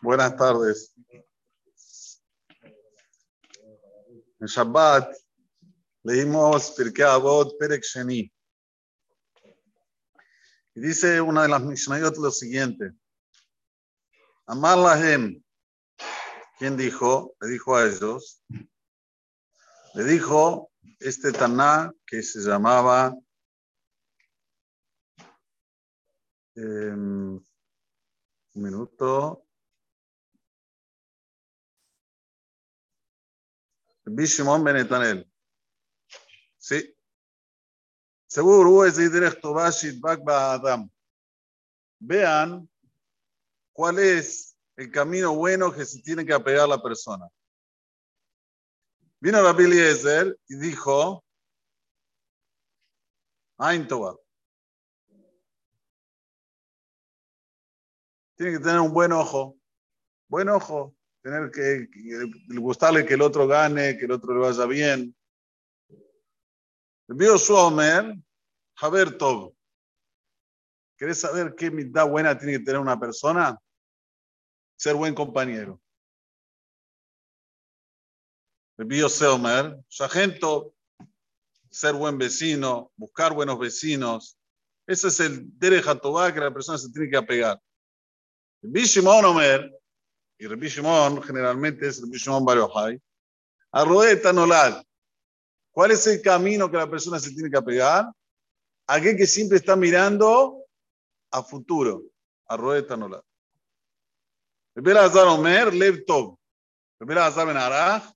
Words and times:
Buenas 0.00 0.36
tardes. 0.36 0.94
En 4.40 4.46
Shabbat 4.46 5.16
leímos 6.04 6.70
Pirkei 6.76 7.04
Avot 7.04 7.58
Perek 7.58 7.82
Sheni. 7.82 8.32
Y 10.74 10.80
dice 10.80 11.20
una 11.20 11.42
de 11.42 11.48
las 11.48 11.62
Mishnayot 11.62 12.16
lo 12.18 12.30
siguiente. 12.30 12.92
Amar 14.46 14.78
Lahem. 14.78 15.42
¿Quién 16.58 16.76
dijo? 16.76 17.34
Le 17.40 17.48
dijo 17.48 17.76
a 17.76 17.86
ellos. 17.86 18.42
Le 19.94 20.04
dijo 20.04 20.70
este 21.00 21.32
Taná 21.32 21.92
que 22.06 22.22
se 22.22 22.40
llamaba 22.40 23.14
eh, 26.54 26.94
un 28.58 28.64
minuto. 28.64 29.46
Bishimon 34.04 34.64
Benetanel. 34.64 35.30
Sí. 36.56 36.94
Seguro 38.26 38.84
es 38.84 38.96
directo 38.96 39.52
Bashit 39.52 40.00
Bakba 40.00 40.54
Adam. 40.54 40.90
Vean 42.00 42.68
cuál 43.72 43.98
es 43.98 44.56
el 44.76 44.90
camino 44.90 45.34
bueno 45.34 45.72
que 45.72 45.84
se 45.84 46.02
tiene 46.02 46.26
que 46.26 46.34
apegar 46.34 46.68
la 46.68 46.82
persona. 46.82 47.28
Vino 49.20 49.42
Rabbi 49.42 49.64
Eliezer 49.64 50.38
y 50.48 50.56
dijo, 50.56 51.24
Ain 53.58 53.86
Tova. 53.88 54.16
Tiene 58.38 58.52
que 58.52 58.60
tener 58.60 58.78
un 58.78 58.92
buen 58.92 59.10
ojo. 59.10 59.58
Buen 60.28 60.48
ojo. 60.48 60.94
Tener 61.22 61.50
que, 61.50 61.88
gustarle 62.60 63.04
que 63.04 63.14
el 63.14 63.22
otro 63.22 63.48
gane, 63.48 63.98
que 63.98 64.04
el 64.04 64.12
otro 64.12 64.32
le 64.32 64.38
vaya 64.38 64.64
bien. 64.64 65.14
Vio 67.08 67.36
su 67.36 67.56
Omer, 67.56 68.14
Javer 68.76 69.18
Tov. 69.18 69.52
¿Querés 70.96 71.20
saber 71.20 71.56
qué 71.56 71.70
mitad 71.72 72.08
buena 72.08 72.38
tiene 72.38 72.58
que 72.58 72.64
tener 72.64 72.80
una 72.80 72.98
persona? 72.98 73.58
Ser 74.76 74.94
buen 74.94 75.16
compañero. 75.16 75.80
Vio 78.76 79.08
Omer, 79.34 79.76
Sargento, 79.88 80.76
ser 81.68 81.94
buen 81.94 82.16
vecino, 82.16 82.92
buscar 82.94 83.34
buenos 83.34 83.58
vecinos. 83.58 84.38
Ese 84.86 85.08
es 85.08 85.18
el 85.18 85.58
derecha 85.58 85.98
Tová 85.98 86.32
que 86.32 86.38
la 86.38 86.54
persona 86.54 86.78
se 86.78 86.92
tiene 86.92 87.10
que 87.10 87.16
apegar. 87.16 87.60
Rabbi 88.62 88.84
Shimon 88.84 89.24
Omer, 89.24 89.72
y 90.38 90.46
Rabbi 90.46 90.68
Shimon 90.68 91.22
generalmente 91.22 91.86
es 91.86 92.00
Rabbi 92.00 92.18
Shimon 92.18 92.44
Bar 92.44 92.58
Yochai, 92.58 93.00
Arroeta 93.72 94.32
Nolad. 94.32 94.82
¿Cuál 95.70 95.92
es 95.92 96.06
el 96.08 96.20
camino 96.20 96.68
que 96.68 96.76
la 96.76 96.90
persona 96.90 97.20
se 97.20 97.30
tiene 97.30 97.50
que 97.50 97.56
apegar? 97.56 98.10
Aquel 98.88 99.16
que 99.16 99.26
siempre 99.26 99.58
está 99.58 99.76
mirando 99.76 100.64
a 101.30 101.42
futuro. 101.42 102.02
Arroeta 102.46 102.96
Nolad. 102.96 103.22
Rabbi 104.74 104.90
Azar 104.90 105.28
Omer, 105.28 105.72
Lev 105.72 106.04
Tov. 106.04 106.36
Rabbi 106.98 107.14
Azar 107.14 107.46
Ben 107.46 107.56
Arach 107.56 108.12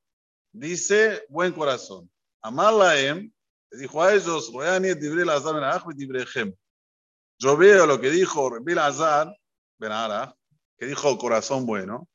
dice 0.53 1.25
buen 1.29 1.53
corazón. 1.53 2.11
Amar 2.41 2.73
Laem, 2.73 3.33
dijo 3.71 4.03
a 4.03 4.13
ellos. 4.13 4.51
Yo 7.39 7.57
veo 7.57 7.87
lo 7.87 8.01
que 8.01 8.11
dijo 8.11 8.51
Rabbi 8.51 8.73
Azar 8.73 9.37
Benara, 9.83 10.35
que 10.79 10.87
dijo 10.87 11.19
corazón 11.19 11.67
bueno. 11.67 12.09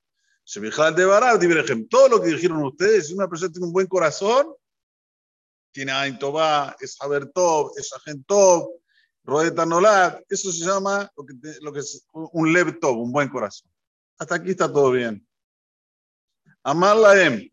De 0.46 1.86
todo 1.90 2.08
lo 2.08 2.22
que 2.22 2.30
dijeron 2.30 2.64
ustedes, 2.64 3.08
si 3.08 3.14
una 3.14 3.28
persona 3.28 3.52
tiene 3.52 3.68
un 3.68 3.74
buen 3.74 3.88
corazón, 3.88 4.56
tiene 5.74 5.92
Ain 5.92 6.18
es 6.80 6.96
Haber 7.02 7.30
Tov, 7.34 7.74
es 7.78 7.92
Agent 7.94 8.26
Tov, 8.26 8.70
Roeta 9.26 9.66
Nolat, 9.66 10.24
eso 10.30 10.52
se 10.54 10.64
llama 10.64 11.12
lo 11.18 11.26
que, 11.26 11.34
lo 11.60 11.74
que 11.74 11.80
es 11.80 12.08
un 12.14 12.54
Lev 12.54 12.80
un 12.82 13.12
buen 13.12 13.28
corazón. 13.28 13.70
Hasta 14.18 14.36
aquí 14.36 14.52
está 14.52 14.72
todo 14.72 14.92
bien. 14.92 15.28
Amar 16.64 16.96
la 16.96 17.22
Em. 17.22 17.50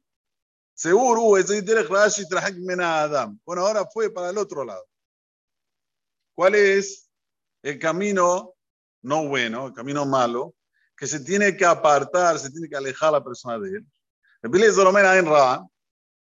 Seguro, 0.73 1.37
ese 1.37 1.63
Rashi 1.83 2.25
Mena 2.61 3.03
Adam. 3.03 3.39
Bueno, 3.45 3.67
ahora 3.67 3.85
fue 3.93 4.11
para 4.11 4.31
el 4.31 4.39
otro 4.39 4.65
lado. 4.65 4.87
¿Cuál 6.35 6.55
es 6.55 7.11
el 7.63 7.79
camino 7.79 8.54
no 9.05 9.29
bueno, 9.29 9.67
el 9.67 9.75
camino 9.75 10.07
malo, 10.07 10.55
que 10.97 11.07
se 11.07 11.21
tiene 11.21 11.57
que 11.57 11.65
apartar, 11.65 12.39
se 12.39 12.51
tiene 12.51 12.69
que 12.69 12.77
alejar 12.77 13.13
la 13.13 13.23
persona 13.23 13.59
de 13.59 13.77
él. 13.77 13.87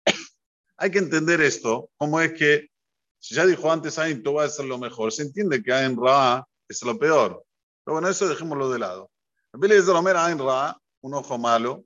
Hay 0.78 0.92
que 0.92 1.00
entender 1.00 1.40
esto, 1.40 1.90
como 1.96 2.20
es 2.20 2.34
que, 2.34 2.70
si 3.18 3.34
ya 3.34 3.46
dijo 3.46 3.72
antes, 3.72 3.98
Ain 3.98 4.22
va 4.26 4.44
a 4.44 4.50
ser 4.50 4.66
lo 4.66 4.78
mejor, 4.78 5.12
se 5.14 5.24
entiende 5.24 5.64
que 5.64 5.72
Ain 5.72 5.98
Ra 5.98 6.46
es 6.68 6.84
lo 6.84 7.00
peor. 7.00 7.44
Pero 7.84 7.94
bueno, 7.96 8.10
eso 8.10 8.28
dejémoslo 8.28 8.70
de 8.70 8.80
lado. 8.80 9.10
Ain 9.54 10.40
Ra, 10.40 10.78
un 11.02 11.14
ojo 11.14 11.38
malo, 11.38 11.86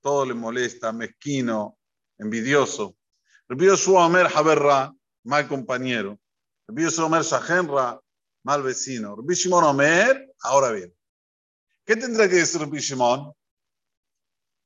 todo 0.00 0.24
le 0.24 0.32
molesta, 0.32 0.92
mezquino, 0.92 1.78
envidioso. 2.16 2.96
su 3.76 3.96
Omer 3.96 4.28
Haber 4.34 4.58
Ra, 4.58 4.94
mal 5.24 5.46
compañero. 5.46 6.18
su 6.90 7.04
Omer 7.04 7.22
Shahen 7.22 7.68
Ra, 7.68 8.00
mal 8.42 8.62
vecino. 8.62 9.16
Rabbi 9.16 9.34
Shimon 9.34 9.64
Omer, 9.64 10.34
ahora 10.42 10.72
bien, 10.72 10.94
¿qué 11.84 11.96
tendrá 11.96 12.28
que 12.28 12.36
decir 12.36 12.60
Rabbi 12.60 12.78
Shimon? 12.78 13.32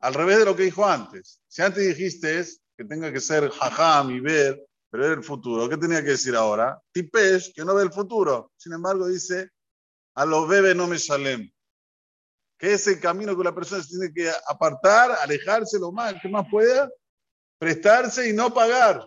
Al 0.01 0.15
revés 0.15 0.39
de 0.39 0.45
lo 0.45 0.57
que 0.57 0.65
dijo 0.65 0.85
antes. 0.85 1.41
Si 1.49 1.63
antes 1.63 1.87
dijiste 1.87 2.45
que 2.77 2.85
tenga 2.85 3.13
que 3.13 3.21
ser 3.21 3.51
jajam 3.51 4.11
y 4.11 4.21
ver, 4.21 4.63
pero 4.91 5.05
ver 5.05 5.19
el 5.19 5.25
futuro, 5.25 5.69
¿qué 5.69 5.77
tenía 5.77 6.03
que 6.03 6.11
decir 6.11 6.37
ahora? 6.37 6.81
Tipesh, 6.93 7.53
que 7.55 7.65
no 7.65 7.75
ve 7.75 7.83
el 7.83 7.93
futuro. 7.93 8.53
Sin 8.57 8.73
embargo, 8.73 9.09
dice, 9.09 9.51
a 10.15 10.25
los 10.25 10.49
bebés 10.49 10.77
no 10.77 10.87
me 10.87 10.99
salen. 10.99 11.53
Que 12.59 12.75
es 12.75 12.87
el 12.87 13.01
camino 13.01 13.37
que 13.37 13.45
la 13.45 13.55
persona 13.55 13.83
se 13.83 13.91
tiene 13.91 14.13
que 14.13 14.31
apartar, 14.49 15.13
alejarse 15.23 15.79
lo 15.79 15.93
más 15.93 16.15
que 16.21 16.29
más 16.29 16.47
pueda, 16.51 16.91
prestarse 17.59 18.29
y 18.29 18.33
no 18.33 18.53
pagar. 18.53 19.07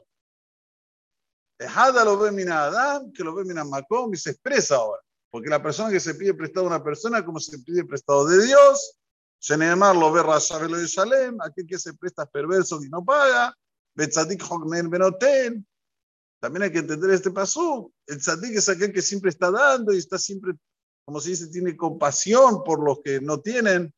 Dejada 1.60 2.06
lo 2.06 2.18
ve 2.18 2.50
Adam, 2.50 3.12
que 3.12 3.22
lo 3.22 3.36
ve 3.36 3.44
Macom 3.44 4.14
y 4.14 4.18
se 4.18 4.32
expresa 4.32 4.78
ahora. 4.78 5.02
Porque 5.30 5.50
la 5.50 5.62
persona 5.62 5.92
que 5.92 6.00
se 6.00 6.16
pide 6.16 6.34
prestado 6.34 6.66
a 6.66 6.70
una 6.70 6.84
persona, 6.84 7.24
como 7.24 7.40
se 7.40 7.60
pide 7.60 7.84
prestado 7.84 8.26
de 8.26 8.46
Dios, 8.46 8.98
Shenemar 9.42 9.96
lo 9.96 10.12
ve 10.12 10.24
Rashabelo 10.24 10.78
de 10.78 10.88
Shalem, 10.88 11.38
aquel 11.42 11.68
que 11.68 11.78
se 11.78 11.94
presta 11.94 12.26
perverso 12.26 12.82
y 12.82 12.90
no 12.90 13.04
paga, 13.04 13.54
Betzadik 13.94 14.42
Hognen 14.50 14.90
Benoten. 14.90 15.68
También 16.40 16.64
hay 16.64 16.72
que 16.72 16.80
entender 16.80 17.10
este 17.10 17.32
paso. 17.32 17.92
El 18.08 18.20
tzadik 18.20 18.56
es 18.56 18.70
aquel 18.70 18.94
que 18.94 19.02
siempre 19.02 19.30
está 19.30 19.52
dando 19.52 19.94
y 19.94 19.98
está 19.98 20.18
siempre, 20.18 20.54
como 21.04 21.20
se 21.20 21.32
dice, 21.32 21.48
tiene 21.48 21.76
compasión 21.76 22.64
por 22.64 22.82
los 22.82 23.02
que 23.02 23.20
no 23.20 23.42
tienen. 23.42 23.94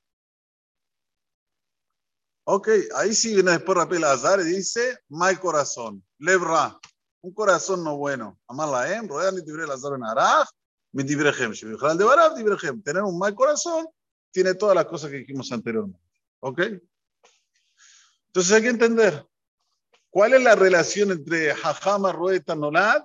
Ok, 2.45 2.69
ahí 2.95 3.13
sí 3.13 3.35
viene 3.35 3.51
después 3.51 3.77
Rapel 3.77 4.03
Azar 4.03 4.39
y 4.39 4.45
dice, 4.45 4.97
mal 5.09 5.39
corazón, 5.39 6.03
lebra 6.17 6.79
un 7.21 7.33
corazón 7.33 7.83
no 7.83 7.97
bueno. 7.97 8.39
Amar 8.47 8.69
la 8.69 8.95
em, 8.95 9.07
rodear 9.07 9.33
ni 9.33 9.43
tibre 9.43 9.67
las 9.67 9.83
en 9.83 10.03
araj, 10.03 10.47
mi 10.91 11.05
tibrejem. 11.05 11.53
Si 11.53 11.65
de 11.65 11.75
barab, 11.75 12.35
tibrejem. 12.35 12.81
Tener 12.81 13.03
un 13.03 13.17
mal 13.17 13.33
corazón 13.35 13.87
tiene 14.31 14.55
todas 14.55 14.75
las 14.75 14.85
cosas 14.85 15.11
que 15.11 15.17
dijimos 15.17 15.51
anteriormente. 15.51 15.99
¿Ok? 16.39 16.59
Entonces 18.27 18.51
hay 18.53 18.61
que 18.61 18.69
entender 18.69 19.25
cuál 20.09 20.33
es 20.33 20.43
la 20.43 20.55
relación 20.55 21.11
entre 21.11 21.51
Hajama, 21.51 22.11
Roeta, 22.11 22.55
Nolad 22.55 23.03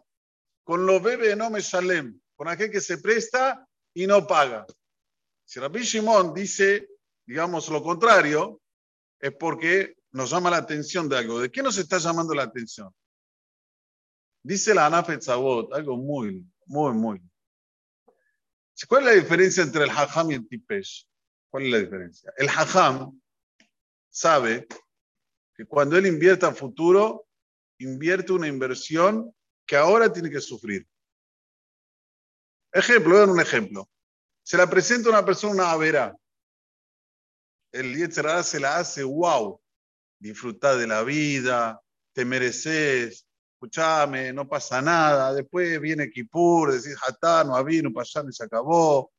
con 0.66 0.84
los 0.84 1.00
bebés 1.00 1.36
no 1.36 1.48
me 1.48 1.60
shalem, 1.60 2.20
con 2.34 2.48
aquel 2.48 2.72
que 2.72 2.80
se 2.80 2.98
presta 2.98 3.64
y 3.94 4.04
no 4.04 4.26
paga. 4.26 4.66
Si 5.44 5.60
Rabbi 5.60 5.82
Shimon 5.82 6.34
dice, 6.34 6.88
digamos, 7.24 7.68
lo 7.68 7.80
contrario, 7.84 8.60
es 9.20 9.32
porque 9.38 9.94
nos 10.10 10.30
llama 10.30 10.50
la 10.50 10.56
atención 10.56 11.08
de 11.08 11.18
algo. 11.18 11.38
¿De 11.38 11.52
qué 11.52 11.62
nos 11.62 11.78
está 11.78 11.98
llamando 11.98 12.34
la 12.34 12.42
atención? 12.42 12.92
Dice 14.46 14.72
la 14.72 14.86
Anafet 14.86 15.22
Zabot, 15.22 15.74
algo 15.74 15.96
muy, 15.96 16.46
muy, 16.66 16.92
muy. 16.92 17.20
¿Cuál 18.86 19.02
es 19.02 19.06
la 19.16 19.20
diferencia 19.20 19.64
entre 19.64 19.82
el 19.82 19.90
Hajam 19.90 20.30
y 20.30 20.34
el 20.34 20.46
Tipesh? 20.46 21.04
¿Cuál 21.50 21.64
es 21.64 21.72
la 21.72 21.78
diferencia? 21.80 22.32
El 22.36 22.48
Hajam 22.48 23.20
sabe 24.08 24.68
que 25.52 25.64
cuando 25.64 25.96
él 25.98 26.06
invierte 26.06 26.46
a 26.46 26.52
futuro, 26.52 27.26
invierte 27.78 28.32
una 28.32 28.46
inversión 28.46 29.34
que 29.66 29.74
ahora 29.74 30.12
tiene 30.12 30.30
que 30.30 30.40
sufrir. 30.40 30.86
Ejemplo, 32.72 33.16
vean 33.16 33.30
un 33.30 33.40
ejemplo. 33.40 33.90
Se 34.44 34.56
la 34.56 34.70
presenta 34.70 35.08
una 35.08 35.24
persona 35.24 35.54
una 35.54 35.72
avera. 35.72 36.16
El 37.72 37.96
Yetzerara 37.96 38.44
se 38.44 38.60
la 38.60 38.76
hace, 38.76 39.02
wow, 39.02 39.60
disfrutar 40.20 40.76
de 40.76 40.86
la 40.86 41.02
vida, 41.02 41.82
te 42.12 42.24
mereces, 42.24 43.25
escúchame, 43.56 44.32
no 44.32 44.46
pasa 44.46 44.82
nada. 44.82 45.32
Después 45.32 45.80
viene 45.80 46.10
Kipur, 46.10 46.72
decís, 46.72 46.96
Hatá, 47.06 47.42
no 47.44 47.56
había, 47.56 47.82
no 47.82 47.92
pasó, 47.92 48.24
y 48.28 48.32
se 48.32 48.44
acabó. 48.44 49.10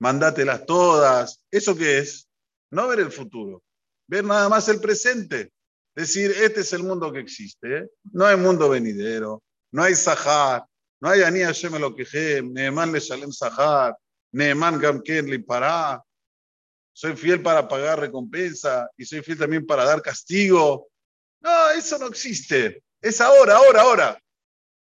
mandátelas 0.00 0.64
todas. 0.64 1.44
¿Eso 1.50 1.76
qué 1.76 1.98
es? 1.98 2.26
No 2.70 2.88
ver 2.88 3.00
el 3.00 3.12
futuro, 3.12 3.62
ver 4.06 4.24
nada 4.24 4.48
más 4.48 4.68
el 4.68 4.80
presente. 4.80 5.52
Decir, 5.94 6.30
este 6.30 6.60
es 6.60 6.72
el 6.72 6.84
mundo 6.84 7.12
que 7.12 7.20
existe. 7.20 7.78
¿eh? 7.78 7.90
No 8.12 8.24
hay 8.24 8.36
mundo 8.36 8.68
venidero, 8.68 9.42
no 9.72 9.82
hay 9.82 9.94
Sahar, 9.94 10.64
no 11.00 11.10
hay 11.10 11.22
Ani 11.22 11.40
Hashem 11.40 11.74
lo 11.78 11.94
que 11.94 12.42
Neeman 12.42 12.92
le 12.92 13.00
Shalem 13.00 13.32
Sahar, 13.32 13.94
Neeman 14.32 14.78
Gamken 14.80 15.26
li 15.26 15.38
para. 15.38 16.02
Soy 16.92 17.16
fiel 17.16 17.42
para 17.42 17.66
pagar 17.66 18.00
recompensa 18.00 18.88
y 18.96 19.04
soy 19.04 19.22
fiel 19.22 19.38
también 19.38 19.66
para 19.66 19.84
dar 19.84 20.00
castigo. 20.02 20.88
No, 21.40 21.70
eso 21.70 21.98
no 21.98 22.06
existe. 22.08 22.82
Es 23.00 23.20
ahora, 23.20 23.56
ahora, 23.56 23.82
ahora. 23.82 24.22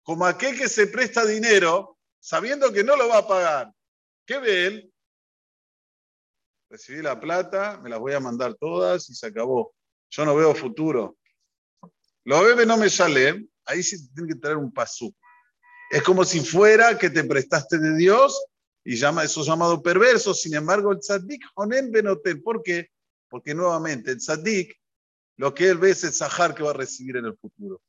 Como 0.03 0.25
aquel 0.25 0.57
que 0.57 0.67
se 0.67 0.87
presta 0.87 1.25
dinero 1.25 1.97
sabiendo 2.19 2.71
que 2.71 2.83
no 2.83 2.95
lo 2.95 3.07
va 3.07 3.19
a 3.19 3.27
pagar. 3.27 3.73
¿Qué 4.25 4.37
ve 4.39 4.65
él? 4.67 4.93
Recibí 6.69 7.01
la 7.01 7.19
plata, 7.19 7.79
me 7.81 7.89
las 7.89 7.99
voy 7.99 8.13
a 8.13 8.19
mandar 8.19 8.55
todas 8.55 9.09
y 9.09 9.15
se 9.15 9.27
acabó. 9.27 9.73
Yo 10.09 10.25
no 10.25 10.35
veo 10.35 10.55
futuro. 10.55 11.17
Lo 12.23 12.43
bebe 12.43 12.65
no 12.65 12.77
me 12.77 12.89
sale, 12.89 13.47
ahí 13.65 13.81
sí 13.81 14.09
tiene 14.13 14.33
que 14.33 14.39
traer 14.39 14.57
un 14.57 14.71
pasú. 14.71 15.13
Es 15.89 16.03
como 16.03 16.23
si 16.23 16.39
fuera 16.39 16.97
que 16.97 17.09
te 17.09 17.23
prestaste 17.23 17.77
de 17.77 17.97
Dios 17.97 18.45
y 18.83 18.95
llama, 18.95 19.23
eso 19.23 19.43
llamado 19.43 19.81
perverso. 19.81 20.33
Sin 20.33 20.53
embargo, 20.53 20.91
el 20.91 20.99
tzadik 20.99 21.43
honen 21.55 21.91
benotel. 21.91 22.41
¿Por 22.41 22.63
qué? 22.63 22.89
Porque 23.29 23.53
nuevamente 23.53 24.11
el 24.11 24.17
tzadik, 24.17 24.73
lo 25.37 25.53
que 25.53 25.69
él 25.69 25.77
ve 25.77 25.91
es 25.91 26.03
el 26.03 26.13
sahar 26.13 26.55
que 26.55 26.63
va 26.63 26.69
a 26.69 26.73
recibir 26.73 27.17
en 27.17 27.25
el 27.25 27.37
futuro. 27.37 27.81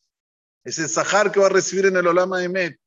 Es 0.64 0.78
el 0.78 0.88
sahar 0.88 1.32
que 1.32 1.40
va 1.40 1.46
a 1.46 1.50
recibir 1.50 1.86
en 1.86 1.96
el 1.96 2.06
olama 2.06 2.38
de 2.38 2.48
Met. 2.48 2.78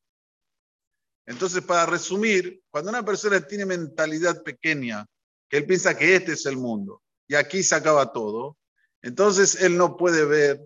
Entonces, 1.25 1.63
para 1.63 1.86
resumir, 1.86 2.62
cuando 2.69 2.92
una 2.92 3.04
persona 3.04 3.45
tiene 3.45 3.66
mentalidad 3.66 4.44
pequeña, 4.44 5.06
que 5.50 5.57
él 5.57 5.66
piensa 5.66 5.98
que 5.98 6.16
este 6.16 6.33
es 6.33 6.45
el 6.45 6.57
mundo 6.57 7.01
y 7.27 7.36
aquí 7.36 7.63
se 7.63 7.75
acaba 7.75 8.12
todo, 8.12 8.57
entonces 9.01 9.62
él 9.62 9.77
no 9.77 9.98
puede 9.98 10.25
ver 10.25 10.60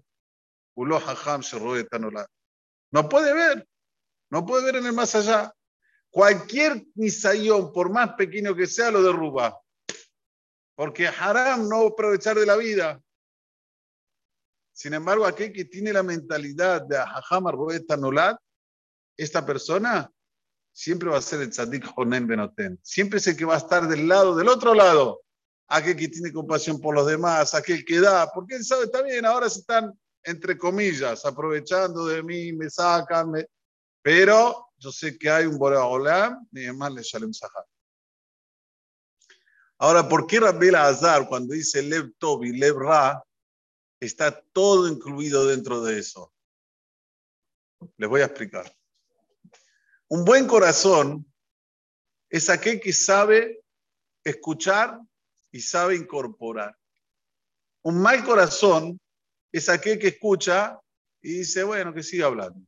no 2.91 3.09
puede 3.09 3.33
ver, 3.33 3.67
no 4.29 4.45
puede 4.45 4.63
ver 4.63 4.75
en 4.77 4.85
el 4.85 4.93
más 4.93 5.13
allá. 5.15 5.53
Cualquier 6.09 6.85
misayón, 6.95 7.73
por 7.73 7.91
más 7.91 8.13
pequeño 8.13 8.55
que 8.55 8.65
sea, 8.65 8.89
lo 8.89 9.03
derruba. 9.03 9.59
Porque 10.75 11.07
haram 11.07 11.67
no 11.67 11.87
aprovechar 11.87 12.37
de 12.37 12.45
la 12.45 12.55
vida. 12.55 13.01
Sin 14.79 14.93
embargo, 14.93 15.25
aquel 15.25 15.51
que 15.51 15.65
tiene 15.65 15.91
la 15.91 16.03
mentalidad 16.03 16.83
de 16.83 16.95
Hajamar 16.95 17.55
Nolat, 17.97 18.37
esta 19.17 19.45
persona 19.45 20.09
siempre 20.71 21.09
va 21.09 21.17
a 21.17 21.21
ser 21.21 21.41
el 21.41 21.49
tzadik 21.49 21.85
Honen 21.97 22.25
Benoten. 22.25 22.79
Siempre 22.81 23.19
es 23.19 23.27
el 23.27 23.35
que 23.35 23.43
va 23.43 23.55
a 23.55 23.57
estar 23.57 23.89
del 23.89 24.07
lado, 24.07 24.37
del 24.37 24.47
otro 24.47 24.73
lado. 24.73 25.23
Aquel 25.67 25.97
que 25.97 26.07
tiene 26.07 26.31
compasión 26.31 26.79
por 26.79 26.95
los 26.95 27.05
demás, 27.05 27.53
aquel 27.53 27.83
que 27.83 27.99
da, 27.99 28.31
porque 28.33 28.55
él 28.55 28.63
sabe, 28.63 28.85
está 28.85 29.01
bien, 29.01 29.25
ahora 29.25 29.49
se 29.49 29.59
están, 29.59 29.91
entre 30.23 30.57
comillas, 30.57 31.25
aprovechando 31.25 32.05
de 32.05 32.23
mí, 32.23 32.53
me 32.53 32.69
sacan, 32.69 33.33
pero 34.01 34.69
yo 34.77 34.93
sé 34.93 35.17
que 35.17 35.29
hay 35.29 35.45
un 35.45 35.57
Boreolam, 35.57 36.47
ni 36.51 36.71
más 36.71 36.93
le 36.93 37.01
Shalem 37.03 37.33
Sahar. 37.33 37.65
Ahora, 39.77 40.07
¿por 40.07 40.25
qué 40.25 40.39
Rabbi 40.39 40.69
Azar 40.69 41.27
cuando 41.27 41.53
dice 41.53 41.81
Lev 41.81 42.13
Tov 42.17 42.45
y 42.45 42.53
Lev 42.57 42.77
Ra, 42.77 43.21
está 43.99 44.41
todo 44.53 44.87
incluido 44.87 45.45
dentro 45.45 45.81
de 45.81 45.99
eso? 45.99 46.33
Les 47.97 48.09
voy 48.09 48.21
a 48.21 48.25
explicar. 48.25 48.75
Un 50.07 50.25
buen 50.25 50.47
corazón 50.47 51.25
es 52.29 52.49
aquel 52.49 52.79
que 52.79 52.93
sabe 52.93 53.63
escuchar 54.23 54.99
y 55.51 55.61
sabe 55.61 55.95
incorporar. 55.95 56.75
Un 57.81 58.01
mal 58.01 58.23
corazón 58.23 58.99
es 59.51 59.69
aquel 59.69 59.97
que 59.97 60.09
escucha 60.09 60.79
y 61.21 61.39
dice, 61.39 61.63
bueno, 61.63 61.93
que 61.93 62.03
siga 62.03 62.27
hablando. 62.27 62.67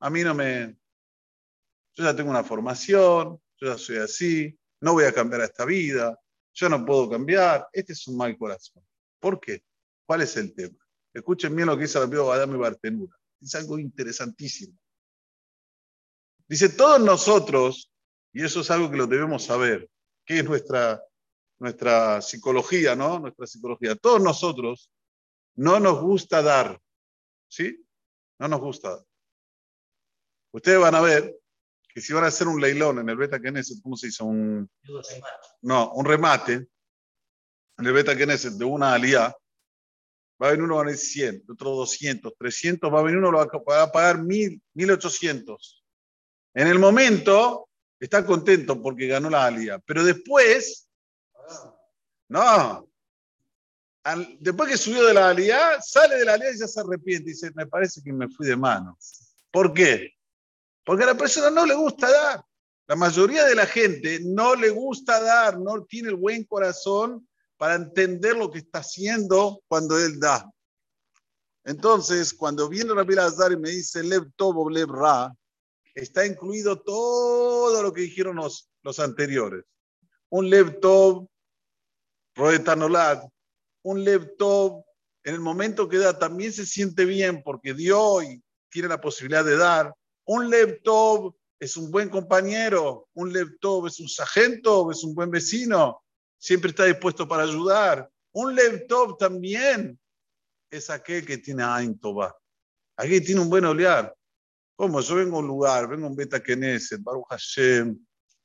A 0.00 0.10
mí 0.10 0.22
no 0.22 0.34
me... 0.34 0.76
Yo 1.94 2.04
ya 2.04 2.14
tengo 2.14 2.30
una 2.30 2.44
formación, 2.44 3.40
yo 3.58 3.68
ya 3.68 3.78
soy 3.78 3.96
así, 3.98 4.58
no 4.80 4.92
voy 4.92 5.04
a 5.04 5.12
cambiar 5.12 5.40
esta 5.42 5.64
vida, 5.64 6.18
yo 6.52 6.68
no 6.68 6.84
puedo 6.84 7.08
cambiar. 7.08 7.68
Este 7.72 7.94
es 7.94 8.06
un 8.06 8.18
mal 8.18 8.36
corazón. 8.36 8.84
¿Por 9.18 9.40
qué? 9.40 9.62
¿Cuál 10.06 10.22
es 10.22 10.36
el 10.36 10.54
tema? 10.54 10.78
Escuchen 11.12 11.54
bien 11.54 11.66
lo 11.66 11.76
que 11.76 11.82
dice 11.82 11.98
la 11.98 12.04
Adame 12.04 12.56
Bartenura. 12.56 13.16
Es 13.40 13.54
algo 13.54 13.78
interesantísimo. 13.78 14.78
Dice, 16.48 16.68
todos 16.68 17.00
nosotros, 17.00 17.92
y 18.32 18.44
eso 18.44 18.60
es 18.60 18.70
algo 18.70 18.90
que 18.90 18.96
lo 18.96 19.06
debemos 19.06 19.44
saber, 19.44 19.90
que 20.24 20.38
es 20.38 20.44
nuestra, 20.44 21.02
nuestra 21.58 22.22
psicología, 22.22 22.94
¿no? 22.94 23.18
Nuestra 23.18 23.46
psicología. 23.46 23.96
Todos 23.96 24.22
nosotros 24.22 24.90
no 25.56 25.80
nos 25.80 26.00
gusta 26.00 26.42
dar, 26.42 26.80
¿sí? 27.48 27.84
No 28.38 28.48
nos 28.48 28.60
gusta 28.60 28.90
dar. 28.90 29.06
Ustedes 30.52 30.78
van 30.78 30.94
a 30.94 31.00
ver 31.00 31.36
que 31.88 32.00
si 32.00 32.12
van 32.12 32.24
a 32.24 32.28
hacer 32.28 32.46
un 32.46 32.60
leilón 32.60 32.98
en 32.98 33.08
el 33.08 33.16
Beta 33.16 33.38
Knesset, 33.38 33.82
¿cómo 33.82 33.96
se 33.96 34.08
dice? 34.08 34.22
Un, 34.22 34.70
no, 35.62 35.92
un 35.92 36.04
remate 36.04 36.52
en 37.78 37.86
el 37.86 37.92
Beta 37.92 38.14
Knesset 38.14 38.52
de 38.52 38.64
una 38.64 38.94
alía, 38.94 39.34
va 40.40 40.48
a 40.48 40.50
venir 40.50 40.64
uno 40.64 40.76
va 40.76 40.82
a 40.82 40.84
venir 40.84 40.98
100, 40.98 41.44
otro 41.48 41.70
200, 41.70 42.32
300, 42.38 42.92
va 42.92 43.00
a 43.00 43.02
venir 43.02 43.18
uno 43.18 43.32
va 43.32 43.82
a 43.82 43.92
pagar 43.92 44.22
1000, 44.22 44.60
1800. 44.74 45.84
En 46.54 46.68
el 46.68 46.78
momento 46.78 47.68
está 47.98 48.24
contento 48.24 48.80
porque 48.80 49.06
ganó 49.06 49.30
la 49.30 49.46
alía, 49.46 49.78
pero 49.78 50.04
después, 50.04 50.88
no, 52.28 52.88
después 54.40 54.70
que 54.70 54.76
subió 54.76 55.04
de 55.04 55.14
la 55.14 55.30
alía, 55.30 55.80
sale 55.80 56.16
de 56.16 56.24
la 56.24 56.34
alía 56.34 56.52
y 56.52 56.58
ya 56.58 56.66
se 56.66 56.80
arrepiente 56.80 57.30
dice, 57.30 57.50
me 57.54 57.66
parece 57.66 58.02
que 58.02 58.12
me 58.12 58.28
fui 58.28 58.46
de 58.46 58.56
mano. 58.56 58.98
¿Por 59.50 59.72
qué? 59.72 60.12
Porque 60.84 61.04
a 61.04 61.08
la 61.08 61.16
persona 61.16 61.50
no 61.50 61.66
le 61.66 61.74
gusta 61.74 62.10
dar. 62.10 62.44
La 62.86 62.94
mayoría 62.94 63.44
de 63.44 63.54
la 63.54 63.66
gente 63.66 64.20
no 64.22 64.54
le 64.54 64.70
gusta 64.70 65.20
dar, 65.20 65.58
no 65.58 65.84
tiene 65.84 66.10
el 66.10 66.14
buen 66.14 66.44
corazón 66.44 67.26
para 67.56 67.74
entender 67.74 68.36
lo 68.36 68.50
que 68.50 68.58
está 68.58 68.80
haciendo 68.80 69.62
cuando 69.68 69.98
él 69.98 70.18
da. 70.20 70.50
Entonces, 71.64 72.32
cuando 72.32 72.68
viene 72.68 72.94
Rabbi 72.94 73.16
Azar 73.16 73.52
y 73.52 73.56
me 73.56 73.70
dice 73.70 74.02
Lev 74.02 74.30
Tobo, 74.36 74.70
Lev 74.70 74.88
está 75.94 76.24
incluido 76.26 76.80
todo 76.80 77.82
lo 77.82 77.92
que 77.92 78.02
dijeron 78.02 78.36
los, 78.36 78.70
los 78.82 79.00
anteriores. 79.00 79.64
Un 80.28 80.50
laptop, 80.50 81.26
Roetanolad, 82.34 83.22
un 83.82 84.04
laptop, 84.04 84.84
en 85.24 85.34
el 85.34 85.40
momento 85.40 85.88
que 85.88 85.98
da 85.98 86.16
también 86.18 86.52
se 86.52 86.66
siente 86.66 87.04
bien 87.04 87.42
porque 87.42 87.74
dio 87.74 88.22
y 88.22 88.42
tiene 88.70 88.88
la 88.88 89.00
posibilidad 89.00 89.44
de 89.44 89.56
dar. 89.56 89.92
Un 90.26 90.50
laptop 90.50 91.34
es 91.58 91.76
un 91.76 91.90
buen 91.90 92.10
compañero, 92.10 93.08
un 93.14 93.32
laptop 93.32 93.86
es 93.86 93.98
un 93.98 94.08
sargento, 94.08 94.90
es 94.90 95.02
un 95.02 95.14
buen 95.14 95.30
vecino, 95.30 96.02
siempre 96.38 96.70
está 96.70 96.84
dispuesto 96.84 97.26
para 97.26 97.44
ayudar. 97.44 98.10
Un 98.32 98.54
laptop 98.54 99.18
también 99.18 99.98
es 100.70 100.90
aquel 100.90 101.24
que 101.24 101.38
tiene 101.38 101.62
Ain 101.62 101.98
Toba, 101.98 102.36
aquel 102.96 103.20
que 103.20 103.26
tiene 103.26 103.40
un 103.40 103.50
buen 103.50 103.64
olear. 103.64 104.14
¿Cómo? 104.76 105.00
Yo 105.00 105.14
vengo 105.14 105.36
a 105.36 105.40
un 105.40 105.46
lugar, 105.46 105.88
vengo 105.88 106.06
a 106.06 106.10
un 106.10 106.16
Beta 106.16 106.42
Knesset, 106.42 107.02
Baruch 107.02 107.26
Hashem, 107.30 107.98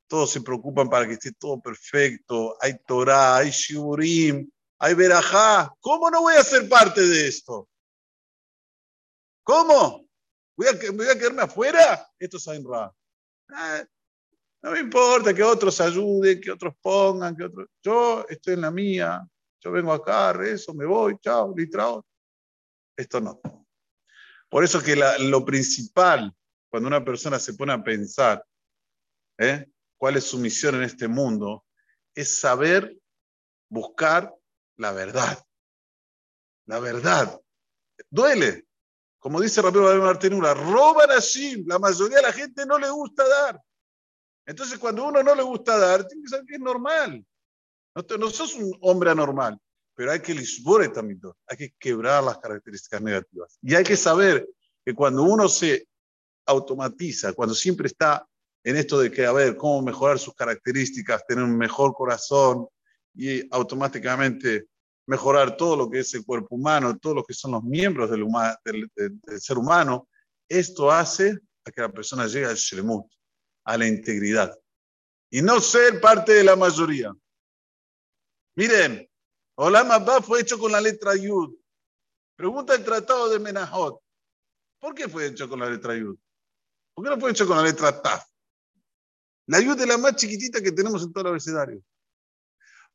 todos 0.08 0.32
se 0.32 0.42
preocupan 0.42 0.90
para 0.90 1.08
que 1.08 1.14
esté 1.14 1.32
todo 1.34 1.62
perfecto, 1.62 2.58
hay 2.62 2.78
Torah, 2.86 3.38
hay 3.38 3.50
Shiurim, 3.50 4.50
hay 4.80 4.94
Berajá. 4.94 5.74
¿Cómo 5.80 6.10
no 6.10 6.22
voy 6.22 6.36
a 6.36 6.44
ser 6.44 6.68
parte 6.68 7.02
de 7.02 7.28
esto? 7.28 7.70
¿Cómo? 9.44 10.06
¿Voy 10.56 10.68
a, 10.68 10.92
voy 10.92 11.08
a 11.08 11.18
quedarme 11.18 11.44
afuera? 11.44 12.08
Esto 12.20 12.38
es 12.38 12.48
Ain 12.48 12.64
Ra. 12.66 12.94
No 14.64 14.72
me 14.72 14.80
importa 14.80 15.34
que 15.34 15.42
otros 15.42 15.82
ayuden, 15.82 16.40
que 16.40 16.52
otros 16.52 16.76
pongan, 16.82 17.36
que 17.36 17.46
otros... 17.46 17.68
Yo 17.82 18.26
estoy 18.30 18.54
en 18.54 18.62
la 18.62 18.72
mía, 18.72 19.28
yo 19.60 19.72
vengo 19.72 19.92
acá, 19.92 20.34
rezo, 20.34 20.74
me 20.74 20.86
voy, 20.86 21.18
chao, 21.20 21.54
litrao. 21.56 22.06
Esto 22.96 23.20
no. 23.20 23.42
Por 24.50 24.64
eso 24.64 24.82
que 24.82 24.96
lo 24.96 25.46
principal, 25.46 26.36
cuando 26.70 26.88
una 26.88 27.04
persona 27.04 27.40
se 27.40 27.54
pone 27.54 27.74
a 27.74 27.84
pensar 27.84 28.46
¿eh? 29.38 29.66
cuál 29.98 30.18
es 30.18 30.26
su 30.26 30.38
misión 30.38 30.76
en 30.76 30.84
este 30.84 31.08
mundo, 31.08 31.66
es 32.14 32.40
saber 32.40 32.96
buscar 33.70 34.34
la 34.78 34.92
verdad. 34.92 35.44
La 36.66 36.80
verdad. 36.80 37.40
Duele. 38.10 38.68
Como 39.20 39.40
dice 39.40 39.62
Ramiro 39.62 39.90
de 39.90 40.00
Martinura, 40.00 40.54
roban 40.54 41.12
así. 41.12 41.64
La 41.66 41.80
mayoría 41.80 42.18
de 42.18 42.24
la 42.24 42.34
gente 42.34 42.66
no 42.66 42.78
le 42.78 42.90
gusta 42.90 43.28
dar. 43.28 43.62
Entonces, 44.52 44.78
cuando 44.78 45.06
uno 45.06 45.24
no 45.24 45.34
le 45.34 45.44
gusta 45.44 45.78
dar, 45.78 46.06
tiene 46.06 46.24
que 46.24 46.30
saber 46.30 46.46
que 46.46 46.56
es 46.56 46.60
normal. 46.60 47.26
No, 47.96 48.18
no 48.18 48.30
sos 48.30 48.56
un 48.56 48.78
hombre 48.82 49.12
anormal 49.12 49.60
pero 50.02 50.14
hay 50.14 50.20
que 50.20 50.34
lisbore 50.34 50.90
también, 50.90 51.22
hay 51.48 51.58
que 51.58 51.74
quebrar 51.78 52.24
las 52.24 52.40
características 52.40 53.02
negativas. 53.02 53.60
Y 53.62 53.76
hay 53.76 53.84
que 53.84 53.96
saber 53.98 54.48
que 54.84 54.96
cuando 54.96 55.22
uno 55.22 55.48
se 55.48 55.88
automatiza, 56.48 57.34
cuando 57.34 57.54
siempre 57.54 57.88
está 57.88 58.26
en 58.64 58.78
esto 58.78 59.00
de 59.00 59.12
que, 59.12 59.26
a 59.28 59.32
ver, 59.32 59.56
cómo 59.58 59.82
mejorar 59.84 60.18
sus 60.18 60.34
características, 60.34 61.26
tener 61.28 61.44
un 61.44 61.58
mejor 61.58 61.94
corazón 61.94 62.68
y 63.14 63.48
automáticamente 63.54 64.66
mejorar 65.06 65.58
todo 65.58 65.76
lo 65.76 65.88
que 65.88 66.00
es 66.00 66.14
el 66.14 66.26
cuerpo 66.26 66.56
humano, 66.56 66.98
todo 66.98 67.16
lo 67.16 67.24
que 67.24 67.36
son 67.36 67.52
los 67.52 67.64
miembros 67.64 68.10
del, 68.10 68.26
del, 68.96 69.40
ser 69.40 69.58
humano, 69.58 70.08
esto 70.48 70.92
hace 70.92 71.38
a 71.66 71.72
que 71.72 71.82
la 71.82 71.92
persona 71.92 72.28
llegue 72.28 72.46
al 72.46 72.56
shlemut, 72.56 73.06
a 73.64 73.78
la 73.78 73.88
integridad, 73.88 74.58
y 75.30 75.42
no 75.42 75.60
ser 75.62 76.02
parte 76.02 76.34
de 76.34 76.44
la 76.44 76.56
mayoría. 76.56 77.14
Miren, 78.56 79.10
Olam 79.56 79.92
Abba 79.92 80.22
fue 80.22 80.42
hecho 80.42 80.58
con 80.58 80.72
la 80.72 80.82
letra 80.82 81.16
Yud. 81.16 81.56
Pregunta 82.36 82.74
el 82.74 82.84
tratado 82.84 83.30
de 83.30 83.40
Menahot. 83.40 84.02
¿Por 84.80 84.96
qué 84.96 85.08
fue 85.08 85.28
hecho 85.28 85.48
con 85.48 85.60
la 85.60 85.70
letra 85.70 85.96
Yud? 85.96 86.18
¿Por 86.94 87.06
qué 87.06 87.12
no 87.12 87.20
fue 87.20 87.32
hecho 87.32 87.48
con 87.48 87.58
la 87.58 87.64
letra 87.64 88.02
Taf? 88.02 88.26
La 89.46 89.60
Yud 89.60 89.80
es 89.80 89.88
la 89.88 89.98
más 89.98 90.16
chiquitita 90.16 90.62
que 90.62 90.72
tenemos 90.72 91.04
en 91.04 91.14
todo 91.14 91.22
el 91.22 91.30
abecedario. 91.30 91.84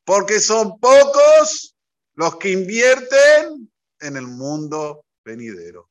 Porque 0.03 0.39
son 0.39 0.79
pocos 0.79 1.75
los 2.15 2.35
que 2.37 2.51
invierten 2.51 3.71
en 3.99 4.17
el 4.17 4.27
mundo 4.27 5.05
venidero. 5.23 5.89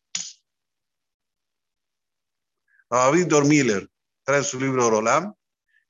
A 2.90 3.11
Víctor 3.11 3.47
Miller 3.47 3.88
trae 4.26 4.42
su 4.42 4.59
libro 4.59 4.90
Rolam 4.90 5.33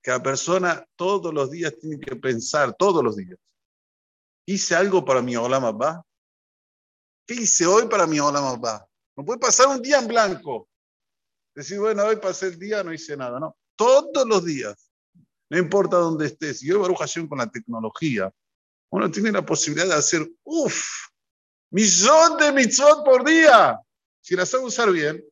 que 0.02 0.11
la 0.11 0.23
persona 0.23 0.87
todos 0.95 1.33
los 1.35 1.50
días 1.50 1.75
tiene 1.81 1.99
que 1.99 2.14
pensar, 2.14 2.76
todos 2.78 3.02
los 3.02 3.16
días, 3.16 3.38
¿hice 4.47 4.76
algo 4.76 5.05
para 5.05 5.23
mi 5.23 5.35
Olam 5.35 5.64
Abba? 5.64 6.05
¿Qué 7.26 7.35
hice 7.35 7.66
hoy 7.66 7.88
para 7.88 8.07
mi 8.07 8.21
Olam 8.21 8.45
Abba? 8.45 8.87
No 9.16 9.25
puede 9.25 9.40
pasar 9.40 9.66
un 9.66 9.83
día 9.83 9.99
en 9.99 10.07
blanco. 10.07 10.69
Decir, 11.55 11.81
bueno, 11.81 12.05
hoy 12.05 12.16
pasé 12.16 12.49
el 12.49 12.59
día, 12.59 12.85
no 12.85 12.93
hice 12.93 13.16
nada, 13.16 13.40
no. 13.40 13.57
Todos 13.75 14.28
los 14.28 14.45
días. 14.45 14.93
No 15.49 15.59
importa 15.59 15.97
dónde 15.97 16.26
estés. 16.26 16.62
Y 16.62 16.71
hoy, 16.71 16.78
Baruch 16.78 17.28
con 17.28 17.38
la 17.38 17.50
tecnología, 17.50 18.33
uno 18.90 19.11
tiene 19.11 19.33
la 19.33 19.45
posibilidad 19.45 19.88
de 19.88 19.95
hacer, 19.95 20.31
uff, 20.45 21.09
millón 21.71 22.37
de 22.37 22.52
mitzvot 22.52 23.05
por 23.05 23.25
día. 23.25 23.81
Si 24.21 24.37
las 24.37 24.50
sabe 24.50 24.64
usar 24.64 24.93
bien, 24.93 25.25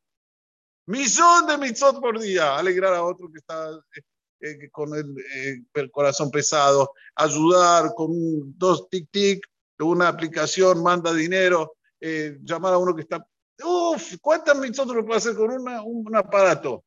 millón 0.86 1.46
de 1.46 1.58
mitzvot 1.58 2.00
por 2.00 2.20
día. 2.20 2.56
Alegrar 2.56 2.94
a 2.94 3.04
otro 3.04 3.30
que 3.30 3.38
está 3.38 3.70
eh, 3.70 4.02
eh, 4.40 4.70
con 4.70 4.94
el, 4.94 5.14
eh, 5.34 5.62
el, 5.74 5.90
corazón 5.90 6.30
pesado, 6.30 6.92
ayudar 7.14 7.94
con 7.94 8.12
dos 8.58 8.88
tic-tic, 8.88 9.40
una 9.80 10.08
aplicación, 10.08 10.82
manda 10.82 11.12
dinero, 11.12 11.76
llamar 12.00 12.74
a 12.74 12.78
uno 12.78 12.94
que 12.94 13.02
está 13.02 13.26
Uf, 13.62 14.16
¿cuántas 14.20 14.56
nosotros 14.56 14.96
lo 14.96 15.04
puede 15.04 15.18
hacer 15.18 15.36
con 15.36 15.50
un 15.50 16.16
aparato? 16.16 16.84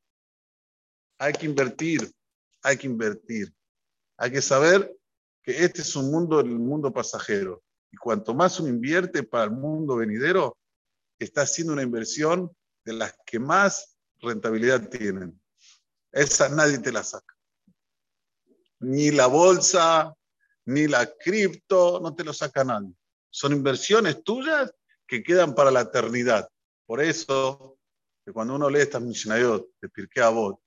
Hay 1.17 1.33
que 1.33 1.45
invertir, 1.45 2.11
hay 2.61 2.77
que 2.77 2.87
invertir. 2.87 3.53
Hay 4.17 4.31
que 4.31 4.41
saber 4.41 4.95
que 5.43 5.63
este 5.63 5.81
es 5.81 5.95
un 5.95 6.11
mundo, 6.11 6.39
el 6.39 6.49
mundo 6.59 6.91
pasajero. 6.91 7.63
Y 7.91 7.97
cuanto 7.97 8.33
más 8.33 8.59
uno 8.59 8.69
invierte 8.69 9.23
para 9.23 9.45
el 9.45 9.51
mundo 9.51 9.95
venidero, 9.95 10.57
está 11.19 11.41
haciendo 11.41 11.73
una 11.73 11.83
inversión 11.83 12.51
de 12.87 12.93
las 12.93 13.13
que 13.25 13.37
más 13.37 13.97
rentabilidad 14.21 14.87
tienen. 14.87 15.37
Esa 16.09 16.47
nadie 16.47 16.79
te 16.79 16.93
la 16.93 17.03
saca. 17.03 17.35
Ni 18.79 19.11
la 19.11 19.27
bolsa, 19.27 20.15
ni 20.63 20.87
la 20.87 21.05
cripto, 21.05 21.99
no 21.99 22.15
te 22.15 22.23
lo 22.23 22.31
saca 22.31 22.63
nadie. 22.63 22.93
Son 23.29 23.51
inversiones 23.51 24.23
tuyas 24.23 24.73
que 25.05 25.21
quedan 25.21 25.53
para 25.53 25.69
la 25.69 25.81
eternidad. 25.81 26.47
Por 26.85 27.01
eso, 27.01 27.77
que 28.23 28.31
cuando 28.31 28.55
uno 28.55 28.69
lee 28.69 28.79
estas 28.79 29.01
Mishnayot 29.01 29.67
de 29.81 29.89
Pirkei 29.89 30.23
Avot, 30.23 30.57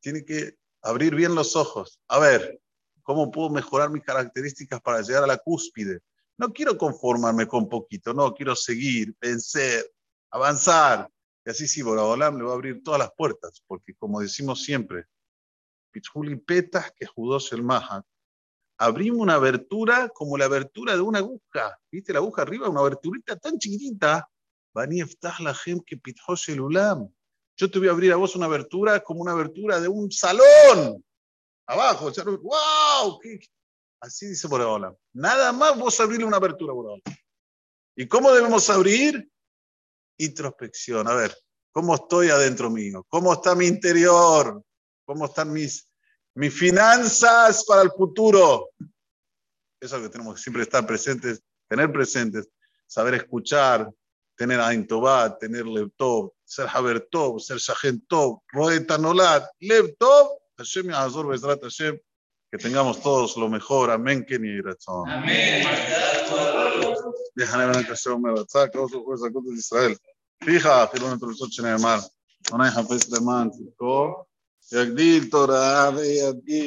tiene 0.00 0.24
que 0.24 0.56
abrir 0.82 1.14
bien 1.14 1.36
los 1.36 1.54
ojos. 1.54 2.00
A 2.08 2.18
ver, 2.18 2.60
¿cómo 3.04 3.30
puedo 3.30 3.50
mejorar 3.50 3.88
mis 3.90 4.02
características 4.02 4.80
para 4.80 5.00
llegar 5.02 5.22
a 5.22 5.28
la 5.28 5.38
cúspide? 5.38 6.00
No 6.38 6.52
quiero 6.52 6.76
conformarme 6.76 7.46
con 7.46 7.68
poquito, 7.68 8.12
no, 8.12 8.34
quiero 8.34 8.56
seguir, 8.56 9.14
vencer, 9.20 9.88
avanzar. 10.30 11.08
Y 11.48 11.50
así 11.50 11.66
sí, 11.66 11.80
Boraholam 11.80 12.36
le 12.36 12.44
va 12.44 12.50
a 12.50 12.54
abrir 12.56 12.82
todas 12.82 12.98
las 12.98 13.10
puertas, 13.14 13.62
porque 13.66 13.94
como 13.94 14.20
decimos 14.20 14.62
siempre, 14.62 15.06
Pichuli 15.90 16.36
petas 16.36 16.92
que 16.92 17.06
judós 17.06 17.50
el 17.54 17.62
maja. 17.62 18.04
Abrimos 18.76 19.22
una 19.22 19.36
abertura 19.36 20.10
como 20.10 20.36
la 20.36 20.44
abertura 20.44 20.94
de 20.94 21.00
una 21.00 21.20
aguja. 21.20 21.80
¿Viste 21.90 22.12
la 22.12 22.18
aguja 22.18 22.42
arriba? 22.42 22.68
Una 22.68 22.80
aberturita 22.80 23.34
tan 23.36 23.58
chiquitita 23.58 24.28
yo 27.56 27.70
te 27.70 27.78
voy 27.78 27.88
a 27.88 27.92
abrir 27.92 28.12
a 28.12 28.16
vos 28.16 28.36
una 28.36 28.44
abertura 28.44 29.02
como 29.02 29.22
una 29.22 29.32
abertura 29.32 29.80
de 29.80 29.88
un 29.88 30.12
salón. 30.12 31.02
Abajo, 31.66 32.12
¡wow! 32.42 33.20
Así 34.00 34.26
dice 34.26 34.46
Boreola. 34.48 34.94
Nada 35.14 35.52
más 35.52 35.78
vos 35.78 35.98
abrirle 35.98 36.26
una 36.26 36.36
abertura, 36.36 36.74
Boreola. 36.74 37.02
¿Y 37.96 38.06
cómo 38.06 38.32
debemos 38.32 38.68
abrir? 38.68 39.30
Introspección. 40.18 41.08
A 41.08 41.14
ver, 41.14 41.36
¿cómo 41.72 41.94
estoy 41.94 42.28
adentro 42.28 42.70
mío? 42.70 43.06
¿Cómo 43.08 43.32
está 43.32 43.54
mi 43.54 43.66
interior? 43.66 44.62
¿Cómo 45.04 45.26
están 45.26 45.52
mis, 45.52 45.88
mis 46.34 46.52
finanzas 46.52 47.64
para 47.64 47.82
el 47.82 47.90
futuro? 47.90 48.70
Eso 49.80 50.02
que 50.02 50.08
tenemos 50.08 50.34
que 50.34 50.42
siempre 50.42 50.62
estar 50.62 50.86
presentes, 50.86 51.40
tener 51.68 51.90
presentes, 51.92 52.48
saber 52.86 53.14
escuchar, 53.14 53.90
tener 54.36 54.60
Ain 54.60 54.86
Tová, 54.86 55.36
tener 55.38 55.66
Lev 55.66 55.90
Tov, 55.96 56.32
ser 56.44 56.68
Haber 56.72 57.00
Tov, 57.10 57.40
ser 57.40 57.58
Shahen 57.58 58.00
Tov, 58.06 58.40
Roeta 58.52 58.96
Nolat, 58.96 59.48
Lev 59.60 59.96
Tov, 59.98 60.38
Hashem 60.56 60.90
Azor 60.90 61.26
Hashem, 61.62 61.98
que 62.50 62.58
tengamos 62.58 63.02
todos 63.02 63.36
lo 63.36 63.48
mejor, 63.48 63.90
amén, 63.90 64.26
razón. 64.64 65.08
Amén. 65.08 66.17
יחנה 67.38 67.72
בן 67.72 67.78
הקשה 67.78 68.10
אומר, 68.10 68.32
רצה 68.40 68.62
הקדוש 68.62 68.92
ברוך 68.92 69.06
הוא 69.06 69.14
לזכות 69.14 69.44
את 69.52 69.58
ישראל. 69.58 69.94
פיך 70.44 70.68
חילון 70.92 71.12
התולדות 71.12 71.52
שנאמר, 71.52 71.98
עונה 72.50 72.68
יחפש 72.68 73.12
למען 73.12 73.50
צדקו, 73.50 74.14
יגדיל 74.72 75.30
תורה 75.30 75.90
ויגדיל 75.96 76.66